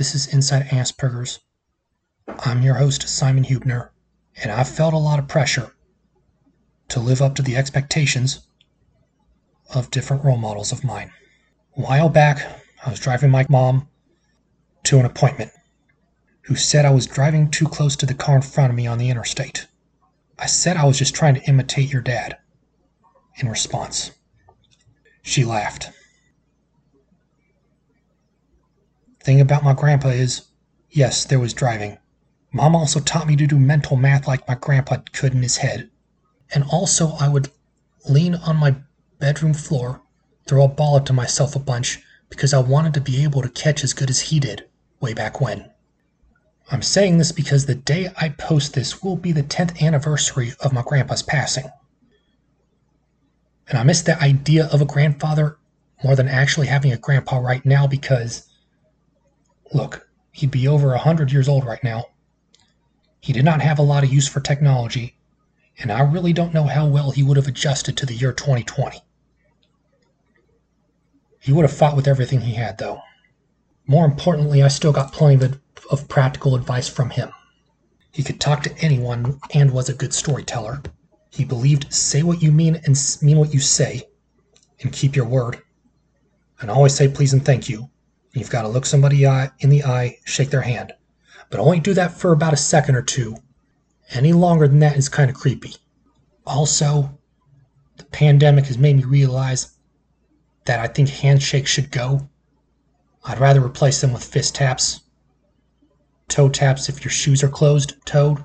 [0.00, 1.40] This is Inside Asperger's.
[2.26, 3.90] I'm your host, Simon Hubner,
[4.34, 5.74] and I've felt a lot of pressure
[6.88, 8.40] to live up to the expectations
[9.74, 11.10] of different role models of mine.
[11.76, 13.90] A while back, I was driving my mom
[14.84, 15.50] to an appointment,
[16.44, 18.96] who said I was driving too close to the car in front of me on
[18.96, 19.66] the interstate.
[20.38, 22.38] I said I was just trying to imitate your dad.
[23.36, 24.12] In response,
[25.20, 25.89] she laughed.
[29.22, 30.46] Thing about my grandpa is,
[30.90, 31.98] yes, there was driving.
[32.52, 35.90] Mom also taught me to do mental math like my grandpa could in his head.
[36.52, 37.50] And also, I would
[38.08, 38.76] lean on my
[39.18, 40.00] bedroom floor,
[40.46, 43.48] throw a ball up to myself a bunch because I wanted to be able to
[43.48, 44.66] catch as good as he did
[45.00, 45.70] way back when.
[46.72, 50.72] I'm saying this because the day I post this will be the 10th anniversary of
[50.72, 51.70] my grandpa's passing.
[53.68, 55.58] And I miss the idea of a grandfather
[56.02, 58.46] more than actually having a grandpa right now because,
[59.72, 62.06] look, he'd be over a 100 years old right now.
[63.20, 65.16] He did not have a lot of use for technology,
[65.78, 69.02] and I really don't know how well he would have adjusted to the year 2020.
[71.40, 73.00] He would have fought with everything he had, though.
[73.86, 77.30] More importantly, I still got plenty of, of practical advice from him.
[78.12, 80.82] He could talk to anyone and was a good storyteller.
[81.30, 84.02] He believed say what you mean and mean what you say,
[84.80, 85.62] and keep your word.
[86.60, 87.90] And always say please and thank you.
[88.32, 90.92] You've got to look somebody uh, in the eye, shake their hand.
[91.50, 93.36] But only do that for about a second or two.
[94.10, 95.76] Any longer than that is kind of creepy.
[96.46, 97.18] Also,
[97.96, 99.74] the pandemic has made me realize
[100.64, 102.28] that I think handshakes should go.
[103.24, 105.00] I'd rather replace them with fist taps,
[106.28, 108.44] toe taps if your shoes are closed, toed,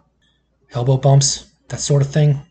[0.74, 2.42] elbow bumps, that sort of thing.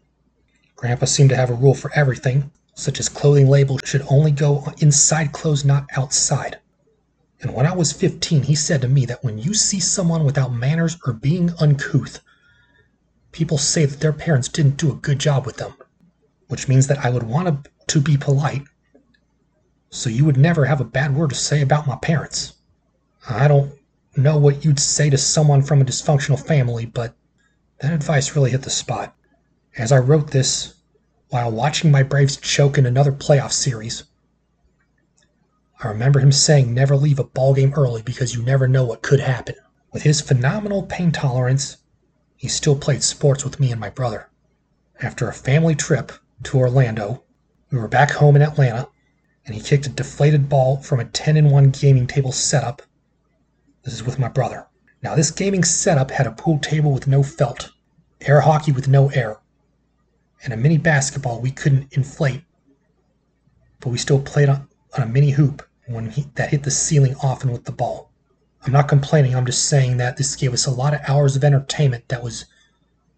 [0.77, 4.65] Grandpa seemed to have a rule for everything, such as clothing labels should only go
[4.79, 6.59] inside clothes, not outside.
[7.45, 10.53] And when I was 15, he said to me that when you see someone without
[10.53, 12.21] manners or being uncouth,
[13.33, 15.75] people say that their parents didn't do a good job with them,
[16.49, 18.63] which means that I would want to be polite
[19.91, 22.55] so you would never have a bad word to say about my parents.
[23.29, 23.73] I don't
[24.17, 27.15] know what you'd say to someone from a dysfunctional family, but
[27.81, 29.15] that advice really hit the spot.
[29.77, 30.75] As I wrote this,
[31.29, 34.05] while watching my Braves choke in another playoff series,
[35.85, 39.03] I remember him saying never leave a ball game early because you never know what
[39.03, 39.57] could happen.
[39.93, 41.77] With his phenomenal pain tolerance,
[42.37, 44.31] he still played sports with me and my brother.
[45.03, 46.11] After a family trip
[46.45, 47.25] to Orlando,
[47.71, 48.89] we were back home in Atlanta
[49.45, 52.81] and he kicked a deflated ball from a 10 in 1 gaming table setup.
[53.83, 54.67] This is with my brother.
[55.03, 57.73] Now, this gaming setup had a pool table with no felt,
[58.23, 59.37] air hockey with no air,
[60.43, 62.43] and a mini basketball we couldn't inflate,
[63.81, 64.67] but we still played on,
[64.97, 68.11] on a mini hoop when he, that hit the ceiling often with the ball.
[68.65, 71.45] I'm not complaining, I'm just saying that this gave us a lot of hours of
[71.45, 72.47] entertainment that was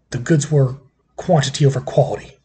[0.09, 0.77] the goods were
[1.15, 2.37] quantity over quality.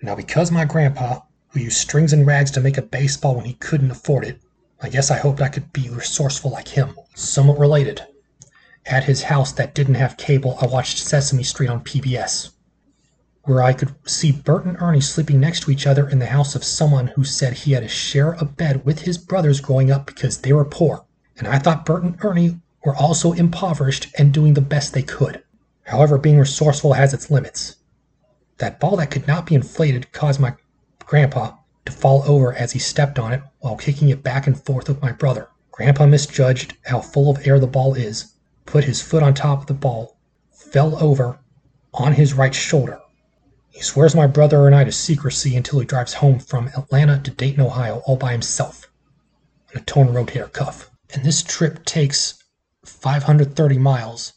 [0.00, 1.20] Now, because my grandpa
[1.52, 4.40] who used strings and rags to make a baseball when he couldn't afford it.
[4.80, 6.96] I guess I hoped I could be resourceful like him.
[7.14, 8.02] Somewhat related.
[8.86, 12.50] At his house that didn't have cable, I watched Sesame Street on PBS,
[13.44, 16.54] where I could see Bert and Ernie sleeping next to each other in the house
[16.54, 20.06] of someone who said he had to share a bed with his brothers growing up
[20.06, 21.04] because they were poor.
[21.36, 25.42] And I thought Bert and Ernie were also impoverished and doing the best they could.
[25.84, 27.76] However, being resourceful has its limits.
[28.58, 30.54] That ball that could not be inflated caused my
[31.00, 34.88] Grandpa to fall over as he stepped on it while kicking it back and forth
[34.88, 35.48] with my brother.
[35.72, 38.34] Grandpa misjudged how full of air the ball is,
[38.66, 40.16] put his foot on top of the ball,
[40.52, 41.40] fell over
[41.92, 43.00] on his right shoulder.
[43.72, 47.30] He swears my brother and I to secrecy until he drives home from Atlanta to
[47.30, 48.86] Dayton, Ohio, all by himself
[49.70, 50.90] on a torn rotator cuff.
[51.14, 52.34] And this trip takes
[52.84, 54.34] 530 miles,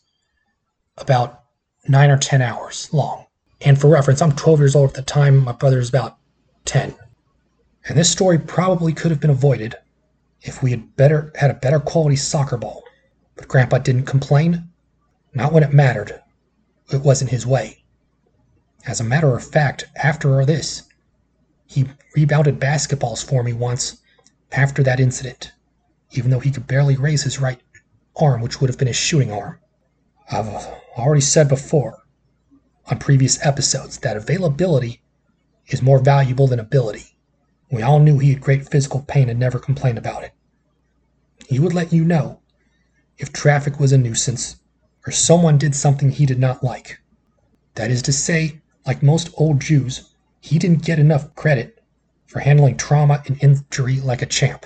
[0.98, 1.44] about
[1.86, 3.26] nine or 10 hours long.
[3.60, 5.44] And for reference, I'm 12 years old at the time.
[5.44, 6.18] My brother is about
[6.64, 6.96] 10.
[7.88, 9.76] And this story probably could have been avoided
[10.42, 12.84] if we had better had a better quality soccer ball.
[13.36, 14.70] But Grandpa didn't complain,
[15.34, 16.22] not when it mattered.
[16.90, 17.85] It wasn't his way.
[18.88, 20.84] As a matter of fact, after this,
[21.66, 23.98] he rebounded basketballs for me once
[24.52, 25.52] after that incident,
[26.12, 27.60] even though he could barely raise his right
[28.16, 29.60] arm, which would have been his shooting arm.
[30.32, 30.48] I've
[30.98, 32.04] already said before
[32.88, 35.02] on previous episodes that availability
[35.68, 37.18] is more valuable than ability.
[37.72, 40.32] We all knew he had great physical pain and never complained about it.
[41.48, 42.40] He would let you know
[43.18, 44.58] if traffic was a nuisance
[45.08, 47.00] or someone did something he did not like.
[47.74, 51.82] That is to say, like most old Jews, he didn't get enough credit
[52.28, 54.66] for handling trauma and injury like a champ.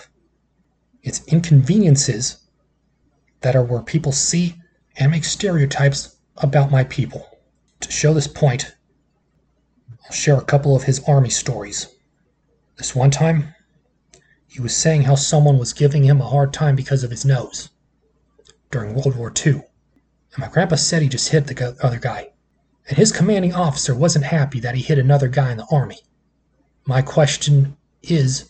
[1.04, 2.44] It's inconveniences
[3.42, 4.56] that are where people see
[4.98, 7.40] and make stereotypes about my people.
[7.82, 8.76] To show this point,
[10.06, 11.88] I'll share a couple of his army stories.
[12.78, 13.54] This one time,
[14.48, 17.70] he was saying how someone was giving him a hard time because of his nose
[18.72, 19.54] during World War II.
[19.54, 22.32] And my grandpa said he just hit the other guy.
[22.90, 26.00] And his commanding officer wasn't happy that he hit another guy in the army.
[26.86, 28.50] My question is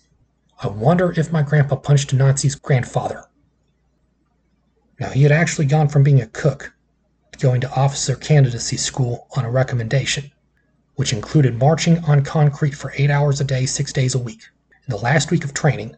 [0.63, 3.25] I wonder if my grandpa punched a Nazi's grandfather.
[4.97, 6.73] Now, he had actually gone from being a cook
[7.33, 10.31] to going to officer candidacy school on a recommendation,
[10.95, 14.43] which included marching on concrete for eight hours a day, six days a week.
[14.71, 15.97] In the last week of training,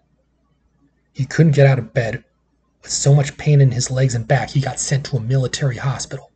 [1.13, 2.23] he couldn't get out of bed
[2.81, 5.77] with so much pain in his legs and back he got sent to a military
[5.77, 6.30] hospital.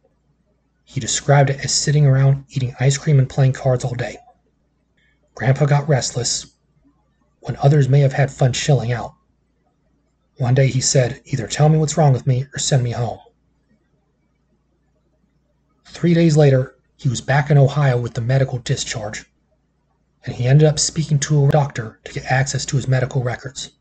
[0.85, 4.17] He described it as sitting around eating ice cream and playing cards all day.
[5.33, 6.45] Grandpa got restless
[7.41, 9.13] when others may have had fun chilling out.
[10.37, 13.19] One day he said, Either tell me what's wrong with me or send me home.
[15.85, 19.25] Three days later, he was back in Ohio with the medical discharge,
[20.25, 23.71] and he ended up speaking to a doctor to get access to his medical records.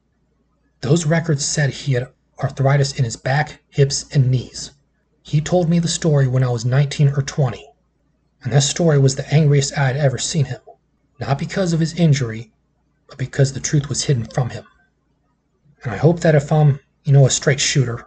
[0.80, 2.08] Those records said he had
[2.42, 4.72] arthritis in his back, hips, and knees.
[5.26, 7.66] He told me the story when I was 19 or 20,
[8.42, 10.60] and that story was the angriest I had ever seen him.
[11.18, 12.52] Not because of his injury,
[13.08, 14.66] but because the truth was hidden from him.
[15.82, 18.06] And I hope that if I'm, you know, a straight shooter,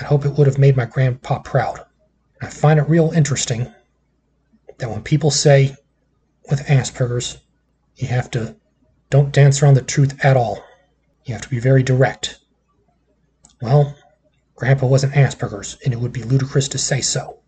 [0.00, 1.84] I hope it would have made my grandpa proud.
[2.40, 3.70] And I find it real interesting
[4.78, 5.76] that when people say
[6.48, 7.38] with Asperger's,
[7.96, 8.56] you have to
[9.10, 10.64] don't dance around the truth at all.
[11.26, 12.38] You have to be very direct.
[13.60, 13.94] Well,
[14.56, 17.38] Grandpa wasn't Asperger's, and it would be ludicrous to say so.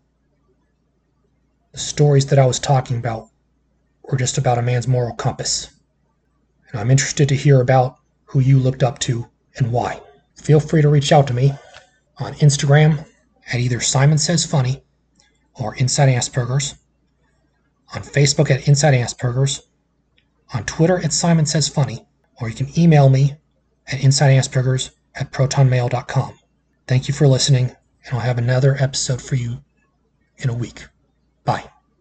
[1.73, 3.29] The stories that I was talking about
[4.03, 5.69] were just about a man's moral compass
[6.71, 9.27] and I'm interested to hear about who you looked up to
[9.57, 10.01] and why.
[10.35, 11.53] Feel free to reach out to me
[12.17, 13.05] on Instagram
[13.51, 14.83] at either Simon Says Funny
[15.55, 16.75] or Inside Asperger's,
[17.93, 19.67] on Facebook at Inside Asperger's,
[20.53, 22.05] on Twitter at Simon Says Funny,
[22.39, 23.35] or you can email me
[23.87, 26.38] at InsideAsperger's at protonmail.com.
[26.89, 29.63] Thank you for listening, and I'll have another episode for you
[30.39, 30.87] in a week.
[31.45, 31.69] Bye.